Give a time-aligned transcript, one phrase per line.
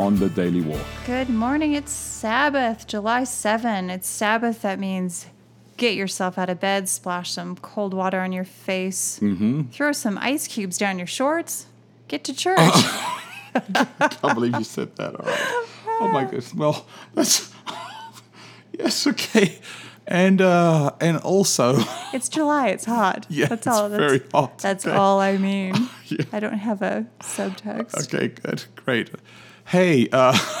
[0.00, 0.80] on the Daily Walk.
[1.06, 1.72] Good morning.
[1.74, 3.90] It's Sabbath, July 7.
[3.90, 4.62] It's Sabbath.
[4.62, 5.26] That means
[5.76, 9.62] get yourself out of bed, splash some cold water on your face, mm-hmm.
[9.70, 11.66] throw some ice cubes down your shorts,
[12.08, 12.58] get to church.
[13.54, 13.60] I
[14.10, 15.14] can't believe you said that.
[15.14, 15.66] All right.
[16.00, 16.52] Oh my goodness.
[16.54, 17.52] Well, that's
[18.72, 19.58] yes, okay.
[20.06, 21.76] And uh and also
[22.12, 22.68] it's July.
[22.68, 23.26] It's hot.
[23.28, 23.88] Yeah, that's it's all.
[23.88, 24.58] That's, very hot.
[24.58, 24.96] That's Okay.
[24.96, 25.74] all I mean.
[26.06, 26.24] Yeah.
[26.32, 28.12] I don't have a subtext.
[28.12, 29.10] Okay, good, great.
[29.66, 30.32] Hey, uh,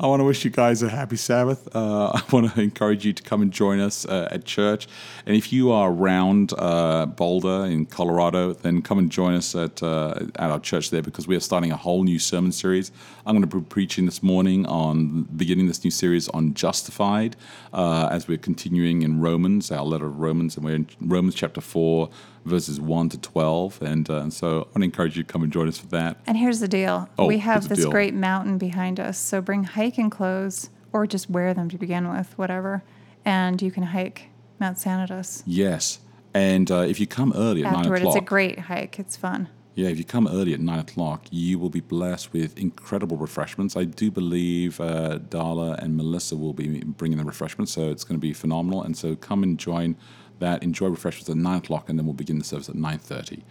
[0.00, 1.74] I want to wish you guys a happy Sabbath.
[1.74, 4.86] Uh, I want to encourage you to come and join us uh, at church.
[5.26, 9.82] And if you are around uh, Boulder in Colorado, then come and join us at
[9.82, 12.92] uh, at our church there because we are starting a whole new sermon series.
[13.26, 17.36] I'm going to be preaching this morning on beginning this new series on Justified
[17.72, 21.60] uh, as we're continuing in Romans, our letter of Romans, and we're in Romans chapter
[21.60, 22.08] four,
[22.44, 23.82] verses one to twelve.
[23.82, 25.88] And uh, and so I want to encourage you to come and join us for
[25.88, 26.18] that.
[26.24, 27.08] And here's the deal.
[27.18, 27.90] Oh, we have this deal.
[27.90, 29.18] great mountain behind us.
[29.18, 32.82] So bring hiking clothes or just wear them to begin with, whatever.
[33.24, 34.28] And you can hike
[34.60, 35.42] Mount Sanitas.
[35.46, 36.00] Yes.
[36.34, 38.98] And uh, if you come early at nine o'clock, it's a great hike.
[38.98, 39.48] It's fun.
[39.74, 43.76] yeah, if you come early at nine o'clock, you will be blessed with incredible refreshments.
[43.76, 48.18] I do believe uh, Darla and Melissa will be bringing the refreshments, so it's going
[48.18, 48.82] to be phenomenal.
[48.82, 49.96] And so come and join
[50.40, 50.62] that.
[50.62, 53.44] Enjoy refreshments at nine o'clock, and then we'll begin the service at nine thirty.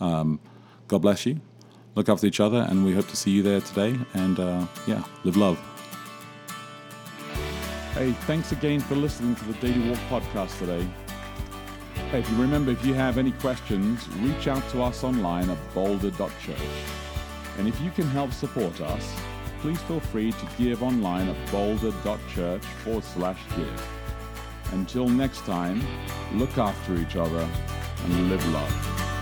[0.00, 0.40] Um,
[0.88, 1.40] God bless you.
[1.94, 3.98] Look after each other, and we hope to see you there today.
[4.14, 5.73] And uh, yeah, live love.
[7.94, 10.84] Hey, thanks again for listening to the Daily Walk podcast today.
[12.10, 15.74] Hey, if you remember, if you have any questions, reach out to us online at
[15.74, 16.58] boulder.church.
[17.56, 19.16] And if you can help support us,
[19.60, 23.88] please feel free to give online at boulder.church forward slash give.
[24.72, 25.80] Until next time,
[26.32, 27.48] look after each other
[28.06, 29.13] and live love.